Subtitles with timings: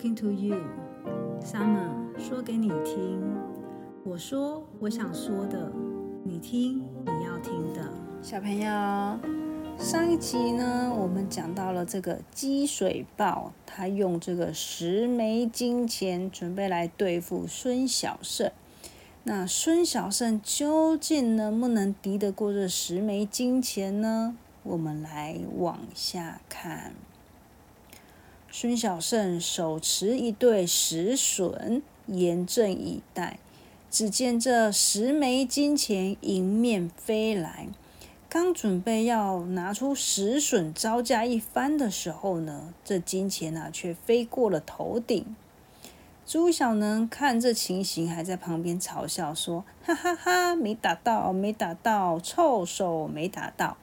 [0.00, 0.56] talking to you.
[1.44, 3.20] Summer 说给你听。
[4.02, 5.70] 我说我想说的，
[6.24, 7.86] 你听你要听的。
[8.22, 8.70] 小朋友，
[9.78, 18.50] 上一集呢，我们讲到了这个积水豹，他用这个十枚金钱准备来对付孙小胜。
[19.24, 24.34] 那孙小胜究竟能不能敌得过这十枚金钱呢？
[24.62, 26.94] 我们来往下看。
[28.52, 33.38] 孙小胜手持一对石笋，严阵以待。
[33.88, 37.68] 只见这十枚金钱迎面飞来，
[38.28, 45.24] 刚准备要拿出石笋招架一番的时候呢，这金钱啊却飞过了头顶。
[46.26, 53.76] 朱小能看这情形，还在旁边嘲笑说：“哈哈哈，没打到，没打到，臭手没打到。”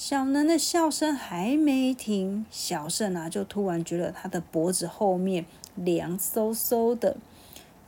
[0.00, 7.16] 小能的笑声还没停，小胜啊就突然觉得他的脖子后面凉飕飕的。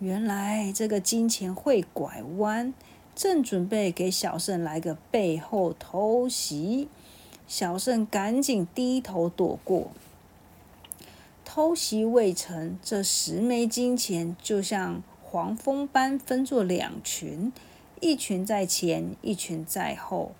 [0.00, 2.74] 原来这个金钱会拐弯，
[3.14, 6.88] 正准备给小胜来个背后偷袭，
[7.46, 9.92] 小胜赶紧低头躲过。
[11.44, 17.52] 偷袭未成，这十枚金钱就像黄蜂般分作两群，
[18.00, 20.32] 一群在前，一群在后。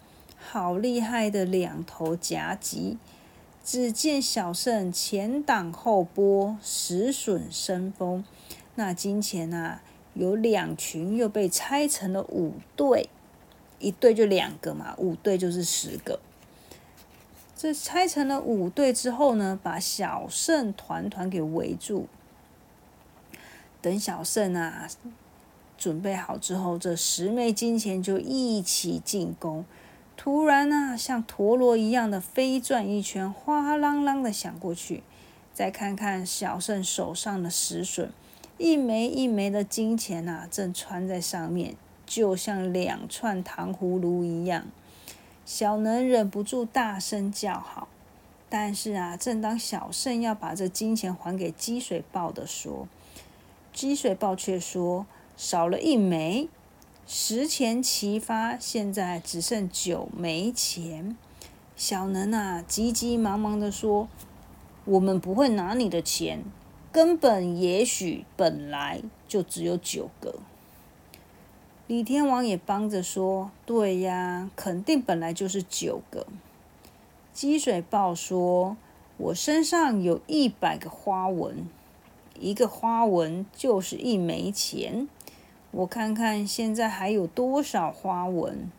[0.53, 2.99] 好厉害的两头夹击！
[3.65, 8.25] 只见小胜前挡后拨，石笋生风。
[8.75, 9.81] 那金钱啊，
[10.15, 13.09] 有两群又被拆成了五队，
[13.79, 16.19] 一队就两个嘛，五队就是十个。
[17.57, 22.09] 这拆成了五队之后呢，把小胜团团给围住。
[23.81, 24.89] 等小胜啊
[25.79, 29.65] 准备好之后，这十枚金钱就一起进攻。
[30.23, 35.03] 突然呢，像陀螺一样的飞转一圈，哗啷啷的响过去。
[35.55, 38.13] 再看看小胜手上的石笋，
[38.59, 41.75] 一枚一枚的金钱呐，正穿在上面，
[42.05, 44.67] 就像两串糖葫芦一样。
[45.47, 47.89] 小能忍不住大声叫好。
[48.51, 52.87] 但是啊，正当小胜要把这金钱还给积水豹的说，
[53.73, 55.07] 积水豹却说
[55.39, 56.51] 少了一枚。
[57.13, 61.17] 十钱齐发，现在只剩九枚钱。
[61.75, 64.09] 小能啊，急急忙忙的说
[64.87, 66.45] ：“我们不会拿你的钱，
[66.93, 70.37] 根本也许本来就只有九个。”
[71.89, 76.29] 李天王也帮着说：“对呀，肯定本来就是九个。”
[77.35, 78.77] 积水豹说
[79.19, 81.67] ：“我身上有一百个花纹，
[82.39, 85.09] 一个花纹就是一枚钱。”
[85.73, 88.71] 我看看现在还有多少花纹。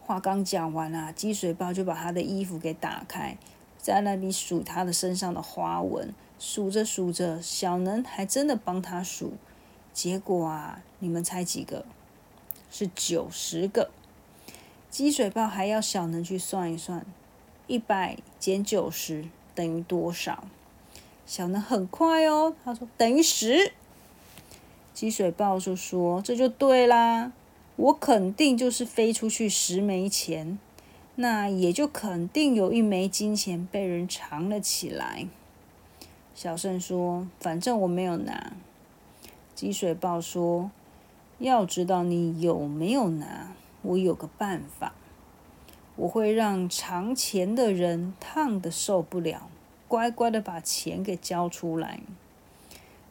[0.00, 3.36] 话刚讲完啊，积水豹就把他的衣服给打开，
[3.78, 6.14] 在那里数他的身上的花纹。
[6.38, 9.34] 数着数着，小能还真的帮他数。
[9.92, 11.84] 结果啊，你们猜几个？
[12.70, 13.90] 是九十个。
[14.90, 17.06] 积水豹还要小能去算一算，
[17.66, 20.44] 一百减九十等于多少？
[21.24, 23.72] 小能很快哦，他说等于十。
[24.94, 27.32] 积水豹就说：“这就对啦，
[27.76, 30.58] 我肯定就是飞出去十枚钱，
[31.16, 35.26] 那也就肯定有一枚金钱被人藏了起来。”
[36.34, 38.52] 小胜说：“反正我没有拿。”
[39.54, 40.70] 积水豹说
[41.38, 44.92] ：“要知道你有没有拿，我有个办法，
[45.96, 49.48] 我会让藏钱的人烫的受不了，
[49.88, 52.00] 乖乖的把钱给交出来。”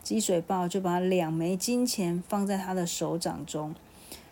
[0.03, 3.75] 积水豹就把两枚金钱放在他的手掌中，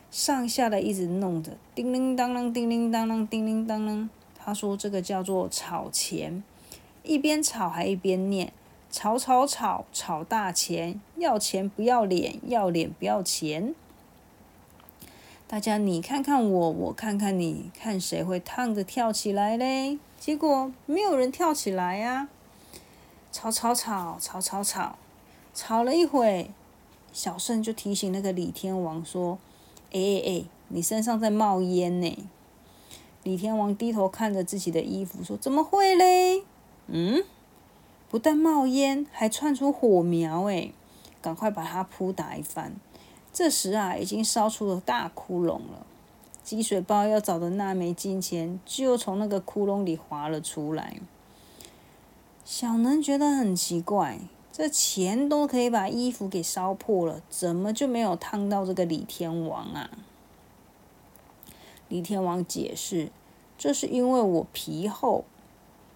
[0.10, 4.10] 上下的一直弄着，叮铃当啷，叮铃当啷，叮铃当啷。
[4.38, 6.44] 他说这个叫做炒钱，
[7.04, 8.52] 一边炒还一边念：
[8.90, 13.76] 炒炒炒，炒大钱，要钱不要脸，要脸不要钱。
[15.48, 20.00] 大家你看看我，我看看你，看谁会烫着跳起来嘞？
[20.20, 22.28] 结果没有人跳起来呀！
[23.32, 24.98] 炒炒炒，炒炒炒。
[25.62, 26.52] 吵了一会，
[27.12, 29.38] 小胜就提醒那个李天王说
[29.92, 32.18] ：“哎哎哎，你身上在冒烟呢。”
[33.24, 36.44] 李天王低头看着自己的衣服说：“怎么会嘞？
[36.88, 37.26] 嗯，
[38.10, 40.72] 不但冒烟，还窜出火苗哎！
[41.22, 42.74] 赶快把它扑打一番。”
[43.34, 45.86] 这时啊，已经烧出了大窟窿了。
[46.42, 51.02] 积水包要找的那枚金钱就从那个窟窿里滑了出来。
[52.46, 54.20] 小能觉得很奇怪。
[54.60, 59.90] 这钱都可以把衣服给烧破了，怎么就没有烫到这个李天王啊？
[61.88, 63.10] 李天王解释
[63.58, 65.24] ：“这是因为我皮厚，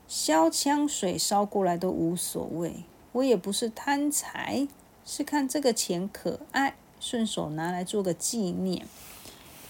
[0.07, 2.86] 烧枪水烧过来都无所谓。
[3.12, 4.66] 我也不是贪财，
[5.06, 8.88] 是看这个钱可爱，顺手拿来做个纪念。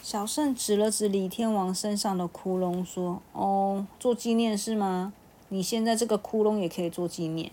[0.03, 5.13] 小圣指了指李天王身上的窟窿，说：“哦，做纪念是吗？
[5.49, 7.51] 你现在这个窟窿也可以做纪念。”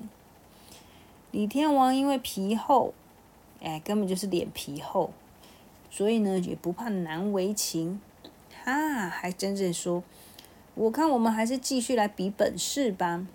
[1.32, 2.92] 李天王因为皮厚，
[3.62, 5.12] 哎，根本就是脸皮厚，
[5.90, 8.00] 所以呢也不怕难为情。
[8.64, 10.02] 哈，还真正说
[10.74, 13.26] ：“我看我们还是继续来比本事吧。”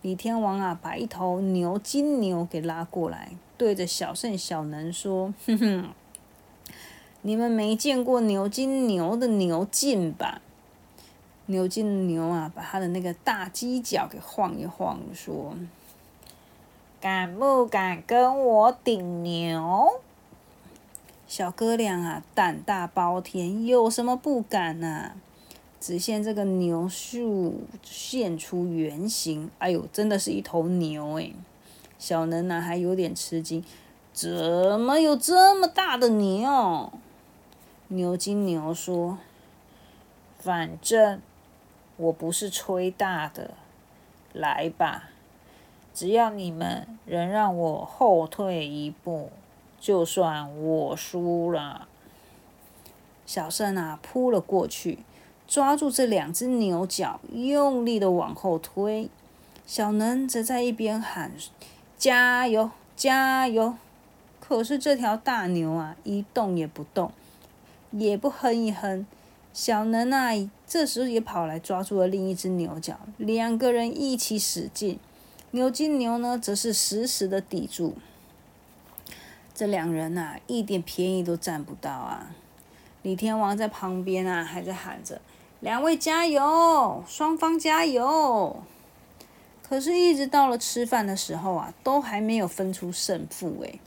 [0.00, 5.88] 李天王啊，把一头牛金牛给拉过来，对着小圣小能说：“哼哼，
[7.22, 10.40] 你们没见过牛金牛的牛劲吧？
[11.46, 15.54] 牛金牛啊，把他的那个大犄角给晃一晃，说：
[17.04, 20.00] 敢不敢跟我顶牛？
[21.26, 25.12] 小哥俩啊，胆大包天，有什么不敢呐？”
[25.78, 31.30] 只见这个牛树现出原形，哎呦，真的是一头牛哎！
[31.98, 33.62] 小能呢还有点吃惊，
[34.14, 36.90] 怎么有这么大的牛？
[37.88, 39.18] 牛金牛说
[40.40, 41.20] ：“反正
[41.98, 43.50] 我不是吹大的，
[44.32, 45.10] 来吧，
[45.94, 49.30] 只要你们仍让我后退一步，
[49.80, 51.88] 就算我输了。”
[53.24, 54.98] 小胜啊扑了过去。
[55.46, 59.10] 抓住这两只牛角，用力的往后推。
[59.66, 61.32] 小能则在一边喊
[61.98, 63.74] ：“加油，加油！”
[64.40, 67.12] 可是这条大牛啊，一动也不动，
[67.90, 69.06] 也不哼一哼。
[69.52, 70.32] 小能啊，
[70.66, 74.98] 这时候也跑来抓住了另一只牛角，两个人一起使劲。
[75.54, 77.94] 牛金牛呢，则是死死的抵住。
[79.54, 82.34] 这两人呐，一点便宜都占不到啊！
[83.02, 85.20] 李天王在旁边啊，还在喊着。
[85.60, 88.64] 两位加油，双方加油！
[89.62, 93.78] 可是，一直到了吃饭的时候啊，都还没有分出胜负诶。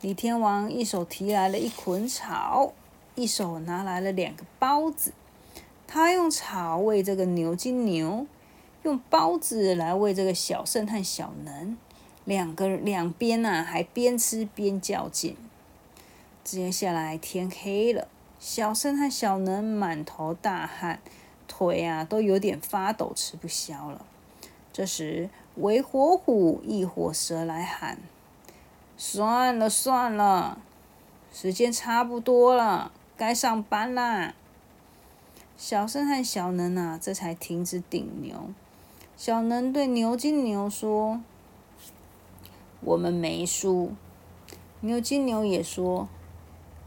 [0.00, 2.72] 李天王一手提来了一捆草，
[3.14, 5.12] 一手拿来了两个包子。
[5.86, 8.26] 他用草喂这个牛金牛，
[8.86, 11.76] 用包子来喂这个小圣和小能。
[12.24, 15.36] 两个两边呐，还边吃边较劲。
[16.44, 18.06] 接下来天黑了。
[18.38, 21.00] 小生和小能满头大汗，
[21.48, 24.06] 腿啊都有点发抖，吃不消了。
[24.72, 27.98] 这时，韦火虎一火蛇来喊
[28.96, 30.58] ：“算了算了，
[31.32, 34.34] 时间差不多了，该上班啦。”
[35.56, 38.50] 小生和小能啊，这才停止顶牛。
[39.16, 41.20] 小能对牛金牛说
[42.80, 43.92] ：“我们没输。”
[44.80, 46.08] 牛金牛也说。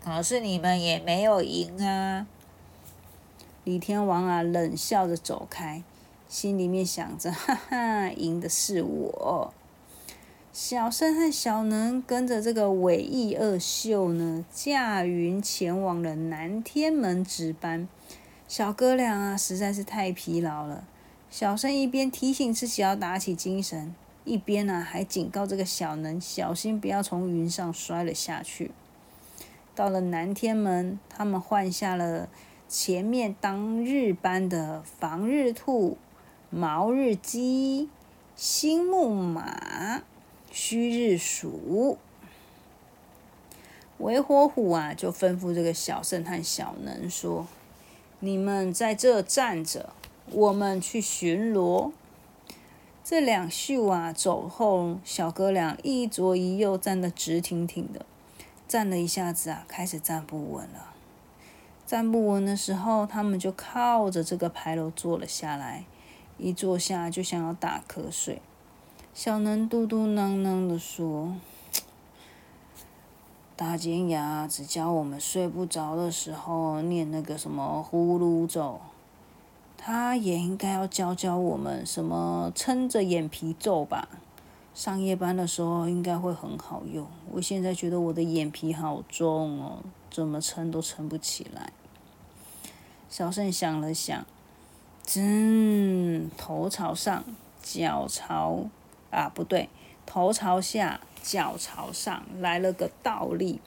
[0.02, 2.26] 可是你们也没有赢啊！
[3.66, 5.84] 李天王啊，冷笑着走开，
[6.30, 9.54] 心里面想着：哈哈，赢的是我。
[10.54, 17.88] 小生和小能跟着这个尾翼二秀呢，驾云前往了南天门值班。
[18.48, 20.86] 小哥俩啊，实在是太疲劳了。
[21.31, 23.94] 小生一边提醒自己要打起精神，
[24.26, 28.72] 一边呢，还警告这个小能小心不要从云上摔了下去。
[29.76, 32.28] 到了南天门，他们换下了
[32.68, 35.98] 前面当日班的防日兔、
[36.50, 37.88] 毛日鸡、
[38.36, 40.02] 新木马、
[40.52, 41.98] 虚日鼠。
[44.00, 47.48] 韦火虎啊，就吩咐这个小圣和小能说
[48.19, 49.94] ：“你们在这站着，
[50.31, 51.92] 我们去巡逻。”
[53.04, 58.06] 这两秀啊，走后，小哥俩一左一右站得直挺挺的。
[58.68, 60.94] 站了一下子啊，开始站不稳了。
[61.88, 65.86] 站不稳的时候，他们就靠着这个牌楼坐了下来。
[66.38, 68.42] 一坐下就想要打瞌睡。
[69.14, 71.36] 小能嘟嘟囔囔的说
[73.57, 78.80] ：“大尖牙只教我们睡不着的时候念那个什么呼噜咒，
[79.81, 84.09] 他也应该要教教我们什么撑着眼皮咒吧。”
[84.76, 87.06] 上夜班的时候应该会很好用。
[87.31, 91.74] 我现在觉得我的眼皮好重哦，怎么撑都撑不起来。
[93.09, 94.26] 小盛想了想，
[95.18, 97.26] 嗯，头朝上，
[97.62, 98.66] 脚朝
[99.12, 99.68] 啊不对，
[100.06, 103.59] 头朝下，脚朝上，来了个倒立。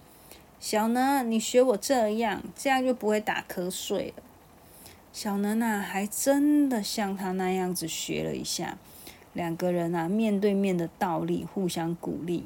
[0.61, 4.23] 小能，你学我这样，这样就不会打瞌睡了。
[5.13, 8.79] 小能啊，还真的像他那样子学了一下。
[9.35, 12.45] 两个人啊，面对面的倒立，互相鼓励。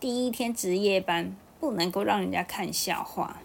[0.00, 3.40] 第一天值夜班，不能够让人家看笑话。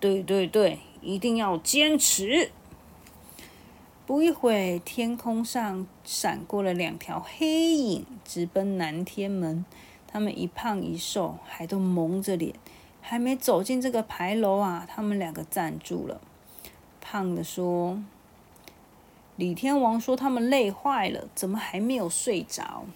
[0.00, 2.50] 对对对，一定要坚持。
[4.04, 9.64] 不一会，天空上闪过了两条黑影，直奔南天门。
[10.06, 12.54] 他们一胖一瘦，还都蒙着脸，
[13.06, 16.22] 还没走进这个牌楼啊，他们两个站住了。
[17.02, 18.02] 胖的说
[19.36, 22.86] ：“李天王说他们累坏了，怎么还没有睡着？”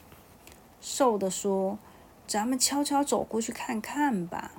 [0.80, 1.78] 瘦的说
[2.26, 4.52] ：“咱们悄悄走过去看看吧。”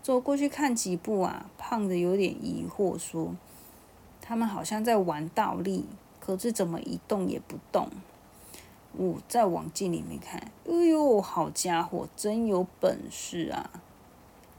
[0.00, 3.34] 走过去看几步啊，胖的有点疑惑说
[4.22, 5.84] ：“他们好像在玩倒立，
[6.20, 7.88] 可是怎么一动也不动？”
[8.96, 13.68] 我再往镜里面看，哎呦，好家伙，真有本事啊！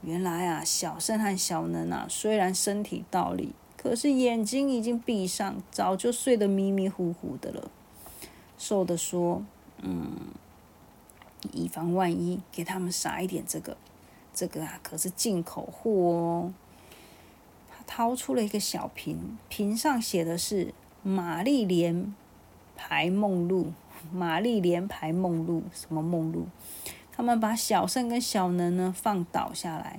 [0.06, 7.68] 原来啊，小盛和小能啊，虽然身体倒立，可是眼睛已经闭上，早就睡得迷迷糊糊的了。
[8.56, 9.44] 瘦的说
[9.82, 10.28] ：“嗯，
[11.52, 13.76] 以防万一，给他们撒一点这个，
[14.32, 16.54] 这个啊，可是进口货哦。”
[17.68, 20.72] 他掏出了一个小瓶，瓶上写的是
[21.02, 22.14] “玛丽莲
[22.76, 23.72] 牌梦露”。
[24.12, 26.46] 玛丽莲牌梦露，什么梦露？
[27.16, 29.98] 他们把小胜跟小能呢放倒下来，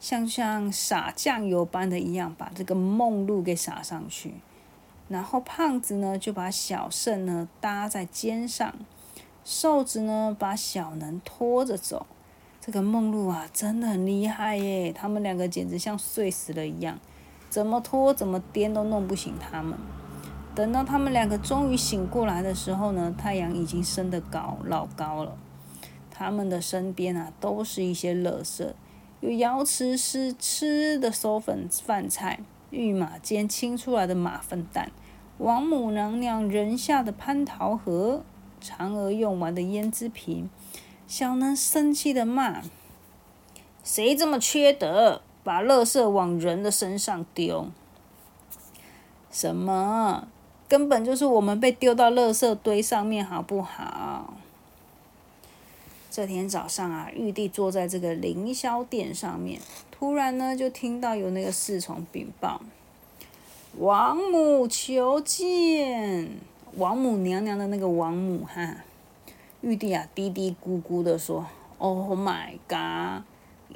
[0.00, 4.34] 像像撒酱油般的一样，把这个梦露给撒上去。
[5.08, 8.74] 然后胖子呢就把小胜呢搭在肩上，
[9.44, 12.06] 瘦子呢把小能拖着走。
[12.62, 14.90] 这个梦露啊，真的很厉害耶！
[14.90, 16.98] 他们两个简直像睡死了一样，
[17.50, 19.78] 怎么拖怎么颠都弄不醒他们。
[20.54, 25.36] 等到他们两个终于醒过来的时候呢，太阳已经升得高老高了。
[26.14, 28.72] 他们的身边啊，都是一些垃圾，
[29.20, 32.38] 有瑶池师吃的馊粉饭菜，
[32.70, 34.92] 御马监清出来的马粪蛋，
[35.38, 38.22] 王母娘娘人下的蟠桃核，
[38.62, 40.48] 嫦娥用完的胭脂瓶。
[41.06, 42.62] 小能生气的骂
[43.84, 47.68] ：“谁这么缺德，把垃圾往人的身上丢？
[49.30, 50.28] 什么？”
[50.66, 54.34] 根本就是我们被丢到垃圾堆上面，好不好？
[56.14, 62.62] 这天早上啊，玉帝坐在这个凌霄殿上面，突然呢，就听到有那个侍从禀报
[63.78, 66.30] ：“王母求见。”
[66.78, 68.76] 王母娘娘的那个王母哈，
[69.60, 71.44] 玉帝啊嘀嘀咕咕的说
[71.78, 73.24] ：“Oh my god！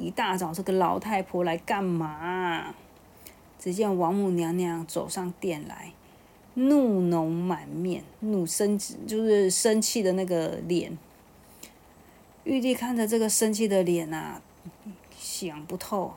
[0.00, 2.72] 一大早这个老太婆来干嘛？”
[3.58, 5.90] 只见王母娘娘走上殿来。
[6.54, 10.96] 怒容满面，怒生就是生气的那个脸。
[12.48, 14.40] 玉帝看着这个生气的脸啊，
[15.18, 16.14] 想不透，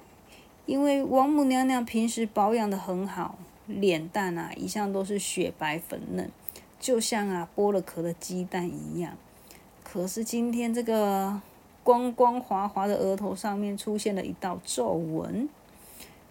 [0.66, 6.32] 因为王母娘娘平时保养的很好，脸蛋啊一向都是雪白粉嫩，
[6.80, 9.18] 就像啊剥了壳的鸡蛋一样。
[9.84, 11.42] 可是今天这个
[11.84, 15.50] 光光滑滑的额头上面出现了一道皱纹。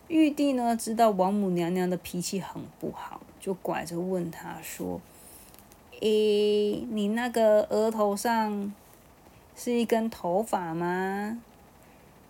[0.09, 3.21] 玉帝呢知道王母娘娘的脾气很不好。
[3.39, 4.99] 就拐着问他说
[6.01, 8.73] ：“诶，你那个额头上
[9.63, 11.39] 是一根头发吗？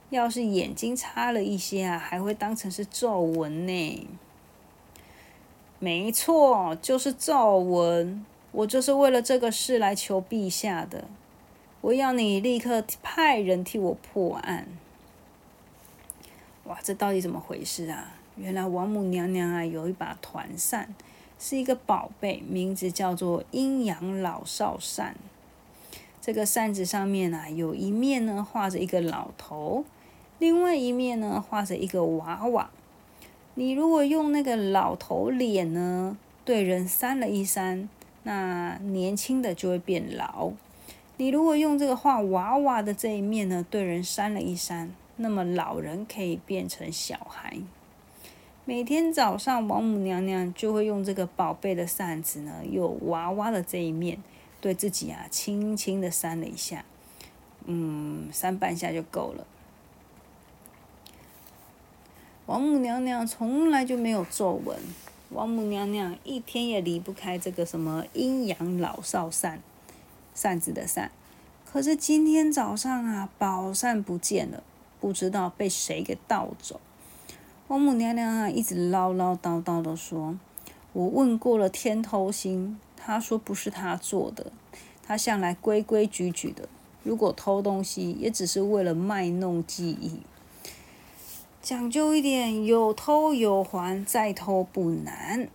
[0.09, 4.09] 要是眼睛差了一些啊，还会当成是皱纹呢。
[5.79, 8.27] ”“没错，就是皱纹。
[8.51, 11.05] 我就是为了这个事来求陛下的。
[11.83, 14.67] 我要你立刻派人替我破案。”
[16.67, 18.15] 哇，这到底怎么回事啊？
[18.35, 20.93] 原来王母娘娘啊有一把团扇，
[21.39, 25.15] 是一个宝贝，名字叫做阴阳老少扇。
[26.31, 29.85] 这个扇子上面啊，有一面呢画着一个老头，
[30.39, 32.71] 另外一面呢画着一个娃娃。
[33.55, 37.89] 你如果用那个老头脸呢对人扇了一扇，
[38.23, 40.53] 那年轻的就会变老；
[41.17, 47.57] 你如果用这个画娃娃的这一面呢对人扇了一扇，那么老人可以变成小孩。
[48.65, 54.23] 每天早上，王母娘娘就会用这个宝贝的扇子呢，有娃娃的这一面，
[54.61, 56.85] 对自己啊轻轻的扇了一下，
[57.65, 59.47] 嗯，扇半下就够了。
[62.47, 64.77] 王母娘娘从来就没有皱纹，
[65.31, 69.61] 王母娘娘一天也离不开这个什么阴阳老少扇，
[70.35, 71.13] 扇子的扇。
[71.65, 74.65] 可是今天早上啊，宝扇不见了，
[75.01, 76.81] 不知道被谁给盗走。
[77.69, 80.37] 王母娘娘啊，一直唠唠叨叨的说
[80.93, 84.53] ：“我问过了天头星，他说不是他做的，
[85.03, 86.69] 他向来规规矩矩的。
[87.03, 90.21] 如果偷东西，也只是为了卖弄技艺，
[91.61, 95.49] 讲究一点，有偷有还，再偷不难。”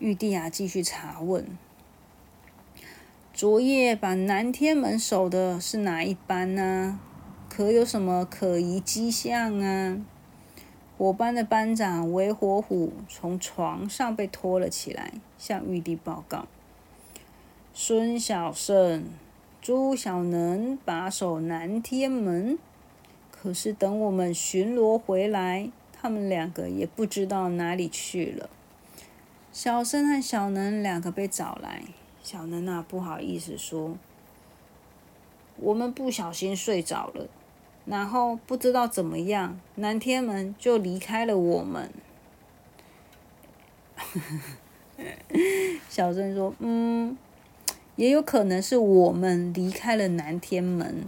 [0.00, 1.46] 玉帝啊，继续查问
[3.32, 6.98] ：“昨夜把南天门守的是哪一班呢？
[7.48, 9.98] 可有什么可疑迹象啊？”
[11.00, 16.46] 我班的班长韦火虎从床上被拖了起来，向玉帝报告：
[17.72, 19.06] 孙小胜、
[19.62, 22.58] 朱小能把守南天门，
[23.30, 28.50] 可是等我们巡逻回来，他们两个也不知道哪里去了。
[29.50, 31.84] 小生和小能两个被找来，
[32.22, 33.96] 小能啊不好意思说。
[35.56, 37.26] 我们不小心睡着了，
[37.86, 41.90] 然后不知道怎么样，南天门就离开了我们。
[45.88, 47.16] 小郑说：“嗯，
[47.96, 51.04] 也有可能是我们离开了南天门。”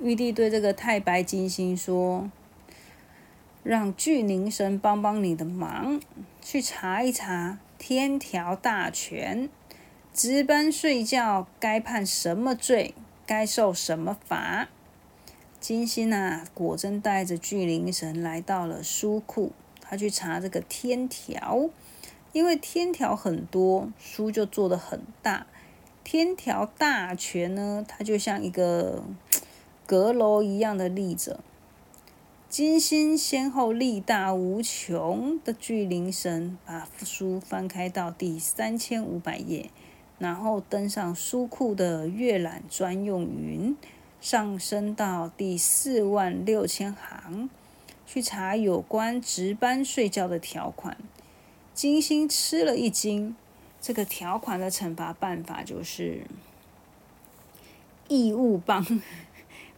[0.00, 2.30] 玉帝对这个太白金星说
[3.62, 6.00] ：“让巨灵神帮帮你的忙，
[6.40, 9.48] 去查一查天条大全。”
[10.12, 12.94] 值班睡觉该判什么罪？
[13.24, 14.68] 该受什么罚？
[15.62, 21.70] 金星啊，果真带着巨灵神来到了书库，他去查这个天条，
[22.32, 25.46] 因为天条很多，书就做的很大。
[26.02, 29.04] 天条大全呢，它就像一个
[29.86, 31.38] 阁楼一样的立着。
[32.48, 39.70] 金星先后力大无穷的巨灵神，把书翻开到第三千五百页。
[40.18, 43.76] 然后登上书库的阅览专用云，
[44.22, 47.50] 上升到第四万六千行，
[48.06, 50.96] 去查有关值班睡觉的条款。
[51.74, 53.34] 金星吃了一惊，
[53.80, 56.24] 这个条款的惩罚办法就是
[58.06, 59.02] 义务帮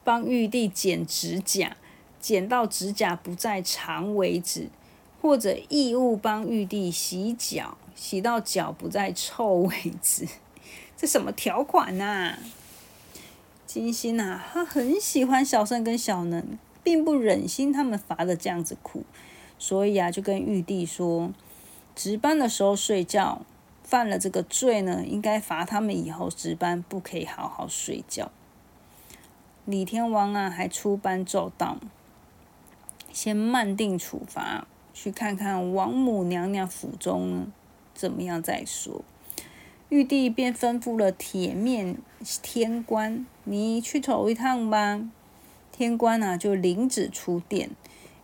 [0.04, 1.78] 帮玉帝剪指甲，
[2.20, 4.68] 剪到指甲不再长为止，
[5.22, 7.78] 或者义务帮玉帝洗脚。
[7.96, 10.28] 洗到脚不再臭为止，
[10.98, 12.36] 这什么条款呐？
[13.75, 19.02] 金星呐，他很喜欢小圣跟小能，并不忍心他们罚的这样子苦，
[19.59, 21.33] 所以啊，就跟玉帝说，
[21.97, 23.43] 值班的时候睡觉，
[23.83, 28.30] 犯了这个罪呢，应该罚他们以后值班不可以好好睡觉。
[29.65, 31.78] 李天王啊，还出班奏道，
[33.13, 37.49] 先慢定处罚，去看看王母娘娘府中。
[37.93, 39.02] 怎么样再说？
[39.90, 41.99] 玉帝便吩咐了铁面
[42.42, 45.08] 天官：“你去走一趟吧。”
[45.70, 47.70] 天官啊，就领旨出殿。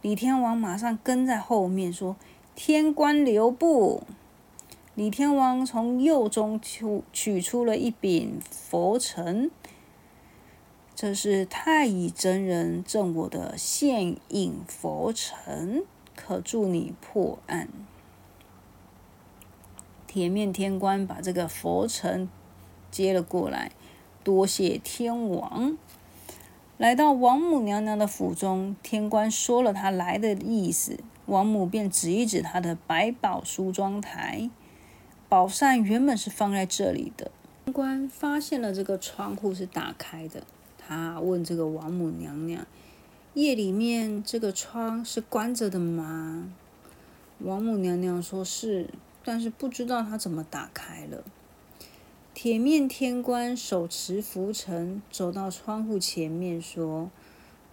[0.03, 2.17] 李天王马上跟在后面说
[2.57, 4.03] ：“天官留步。”
[4.97, 9.51] 李天王从右中取取出了一柄佛尘，
[10.95, 15.85] 这是太乙真人赠我的现影佛尘，
[16.17, 17.69] 可助你破案。
[20.13, 22.29] 铁面天官把这个佛尘
[22.91, 23.71] 接了过来，
[24.25, 25.79] 多谢天王。
[26.79, 34.51] 来到王母娘娘的府中，天官说了他来的意思，王母便指一指他的百宝梳妆台，
[35.29, 37.31] 宝扇原本是放在这里的。
[37.67, 40.43] 天官发现了这个窗户是打开的，
[40.77, 42.67] 他问这个王母娘娘
[43.35, 46.51] ：“夜里面这个窗是关着的吗？”
[47.39, 48.89] 王母娘娘说是。
[49.25, 51.25] 但是不知道他怎么打开了。
[52.33, 57.11] 铁面天官手持拂尘走到窗户前面，说：“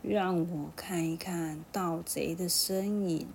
[0.01, 3.27] 让我看一看盗贼的身影。”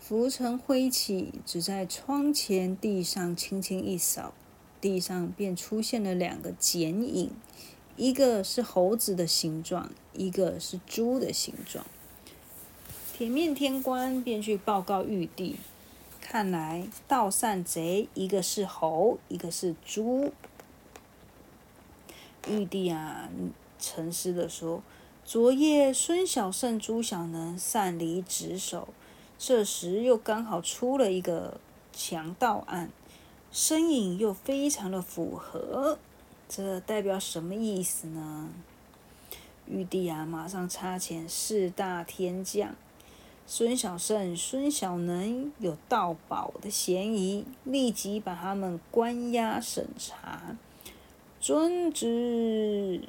[0.00, 4.32] 拂尘挥起，只在窗前地上轻轻一扫，
[4.80, 7.30] 地上便出现了两个剪影，
[7.96, 11.84] 一个是猴子的形状，一个是猪的形状。
[13.16, 15.56] 铁面天官便去报告玉帝。
[16.34, 20.32] 看来盗善贼，一个是猴，一个是猪。
[22.48, 23.28] 玉帝啊，
[23.78, 24.82] 沉思的说
[25.24, 28.88] ：“昨夜孙小胜、朱小能擅离职守，
[29.38, 31.60] 这时又刚好出了一个
[31.92, 32.90] 强盗案，
[33.52, 36.00] 身影又非常的符合，
[36.48, 38.48] 这代表什么意思呢？”
[39.70, 42.74] 玉帝啊，马上差遣四大天将。
[43.46, 50.56] 孙小胜、孙小能有盗宝的嫌疑，立即把他们关押审查。
[51.38, 53.02] 遵旨，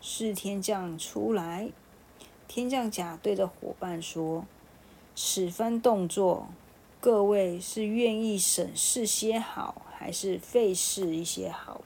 [0.00, 1.70] 是天将出来。
[2.46, 4.46] 天将甲对着伙伴说
[5.16, 6.46] ：“此番动作，
[7.00, 11.80] 各位是愿意审视些好，还是费事一些好？”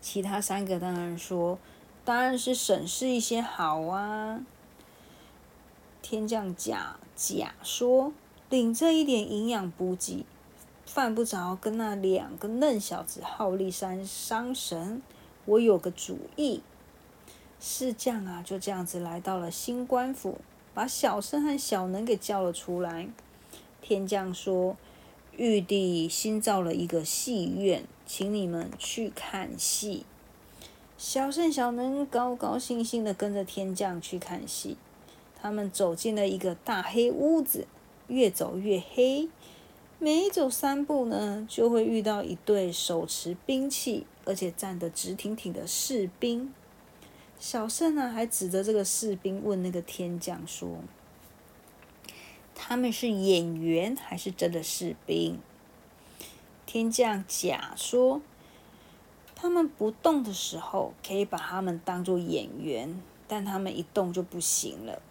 [0.00, 1.58] 其他三个当然说
[2.02, 4.44] ：“当然是审视一些好啊。”
[6.04, 8.12] 天将甲甲说
[8.50, 10.26] ：“领这一点营养补给，
[10.84, 15.00] 犯不着跟那两个嫩小子耗力山伤神。
[15.46, 16.60] 我有个主意。”
[17.58, 20.36] 四将啊，就这样子来到了新官府，
[20.74, 23.08] 把小圣和小能给叫了出来。
[23.80, 24.76] 天将说
[25.38, 30.04] ：“玉帝新造了一个戏院，请你们去看戏。”
[30.98, 34.76] 小圣、小能高高兴兴的跟着天将去看戏。
[35.44, 37.66] 他们走进了一个大黑屋子，
[38.06, 39.28] 越走越黑。
[39.98, 46.54] 每走三步呢，就会遇到一对手持兵器，而且站得直挺挺的士兵。
[47.38, 50.78] 小圣呢，还指着这个士兵问那个天将说
[52.56, 55.38] ：“他们是演员还是真的士兵？”
[56.64, 58.22] 天将假说
[59.36, 65.02] ：“他们不动的时候，可以把他们当做演员，但他们一动就不行了。”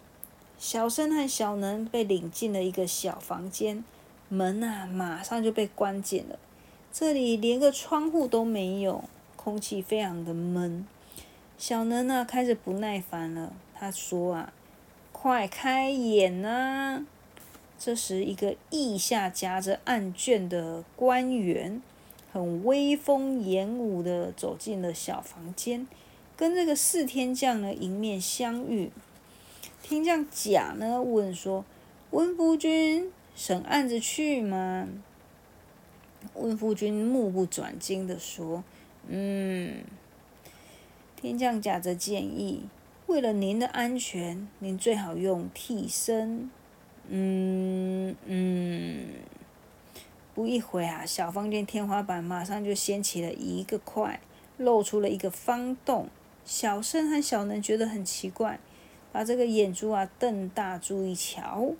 [0.63, 3.83] 小生和小能被领进了一个小房间，
[4.29, 6.39] 门啊马上就被关紧了。
[6.89, 9.03] 这里连个窗户都没有，
[9.35, 10.87] 空气非常的闷。
[11.57, 14.53] 小能呢开始不耐烦了，他说啊
[15.11, 17.05] ：“快开眼啊！”
[17.77, 21.81] 这时，一个腋下夹着案卷的官员，
[22.31, 25.85] 很威风严武的走进了小房间，
[26.37, 28.93] 跟这个四天将呢迎面相遇。
[29.83, 31.63] 天将甲呢问说
[32.11, 34.87] ：“温夫君审案子去吗？”
[36.35, 38.63] 温夫君目不转睛的说
[39.07, 39.83] ：“嗯。”
[41.17, 42.63] 天将甲则建议
[43.07, 46.49] ：“为了您的安全，您最好用替身。”
[47.09, 49.05] 嗯嗯。
[50.33, 54.21] 不一会啊，小房间天花板马上就掀起了一个块，
[54.57, 56.07] 露出了一个方洞。
[56.45, 58.59] 小圣和小能觉得很奇怪。
[59.13, 61.71] 把这个眼珠啊瞪大，注意瞧，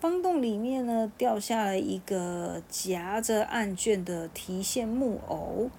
[0.00, 5.70] 方洞里面呢掉下了一个夹着案卷的提线木偶。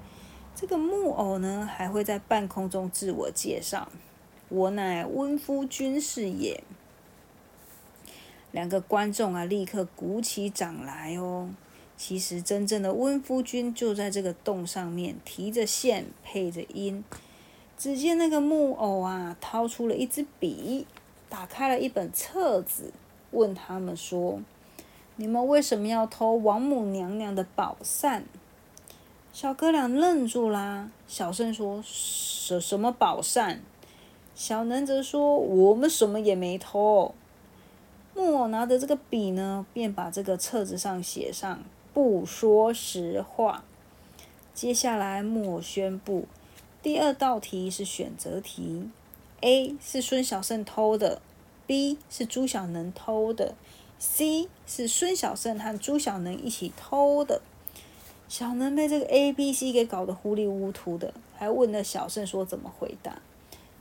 [0.56, 3.92] 这个木偶呢还会在半空中自我介绍
[4.50, 6.64] ：“我乃温夫君是也。”
[8.52, 11.50] 两个观众啊立刻鼓起掌来哦。
[11.96, 17.04] 其实真正的温夫君就在这个洞上面，提着线，配着音。
[17.78, 20.88] 只见那个木偶啊，掏出了一支笔，
[21.30, 22.92] 打开了一本册子，
[23.30, 24.42] 问他们说
[25.18, 28.26] ：“你们为什么要偷王母娘娘的宝扇？”
[29.32, 30.90] 小哥俩愣住啦。
[31.08, 33.62] 小声说：“什什么宝扇？”
[34.34, 37.14] 小能则说：“我们什么也没偷。”
[38.16, 41.60] 木偶拿着这个笔呢，便把这个册子上写上
[41.94, 43.64] “不说实话”。
[44.56, 46.26] 接下来，木偶宣布。
[46.88, 48.90] 第二道题是选择题
[49.42, 51.22] ，A 是孙小胜偷的
[51.66, 53.56] ，B 是朱小能偷的
[54.00, 57.42] ，C 是孙小胜和朱小能一起偷的。
[58.30, 63.22] 小能被这个 A、B、C 给搞得糊里糊涂的，还问了小胜说怎么回答。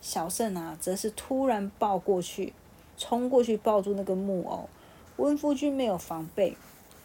[0.02, 2.52] 小胜啊，则是突然抱过去，
[2.98, 4.68] 冲过去抱住那个木偶。
[5.18, 6.56] 温夫君没有防备，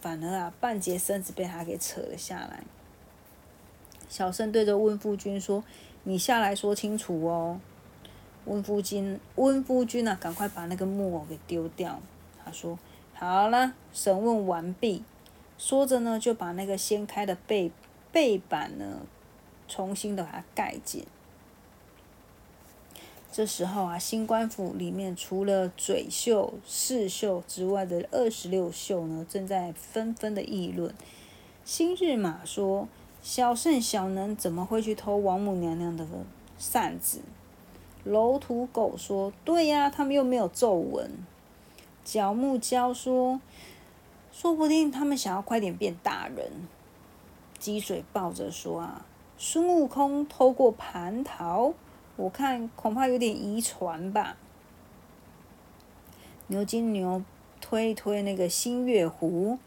[0.01, 2.63] 反而啊，半截身子被他给扯了下来。
[4.09, 5.63] 小胜对着温夫君说。
[6.03, 7.59] 你下来说清楚哦，
[8.45, 12.01] 温夫君，温夫君啊，赶快把那个木偶给丢掉。
[12.43, 12.79] 他说
[13.13, 15.03] ：“好了，审问完毕。”
[15.59, 17.71] 说着呢，就把那个掀开的背
[18.11, 19.01] 背板呢，
[19.67, 21.05] 重新的把它盖紧。
[23.31, 30.91] 这时候啊，新官府里面除了嘴秀、饰秀之外的二十六秀呢，正在纷纷的议论。
[31.63, 32.87] 新日马说。
[33.21, 36.07] 小圣小能怎么会去偷王母娘娘的
[36.57, 37.21] 扇子？
[38.03, 41.11] 楼土狗说：“对呀，他们又没有皱纹。”
[42.03, 43.39] 角木蛟说
[44.33, 46.67] ：“说不定他们想要快点变大人。”
[47.59, 49.05] 积水抱着说：“啊，
[49.37, 51.75] 孙悟空偷过蟠桃，
[52.15, 54.35] 我看恐怕有点遗传吧。”
[56.47, 57.23] 牛金牛
[57.61, 59.59] 推推那个新月湖。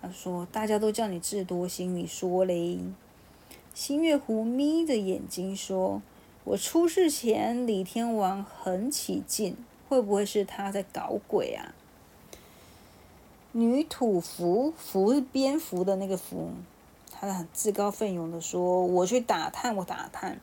[0.00, 2.78] 他说：“大家都叫你智多星，你说嘞？”
[3.74, 6.02] 星月湖眯着眼睛说
[6.44, 9.56] ：“我出事前，李天王很起劲，
[9.88, 11.74] 会不会是他在搞鬼啊？”
[13.52, 16.50] 女土蝠，蝠是蝙蝠的那个蝠，
[17.10, 20.40] 他很自告奋勇的说：“我去打探，我打探。”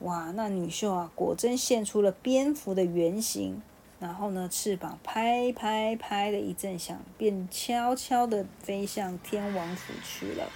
[0.00, 3.62] 哇，那女秀啊，果真现出了蝙蝠的原形。
[4.02, 10.50] 然后呢，翅膀拍拍拍的一阵响，便悄悄的飞向天王府去了。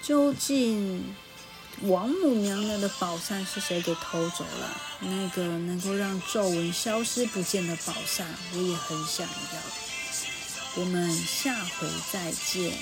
[0.00, 1.12] 究竟
[1.82, 4.80] 王母娘娘的宝扇是谁给偷走了？
[5.00, 10.80] 那个能够让皱纹消失不见的宝扇，我也很想要。
[10.80, 12.72] 我们下回再见。